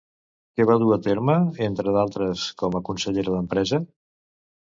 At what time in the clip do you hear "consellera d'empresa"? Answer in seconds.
2.87-3.83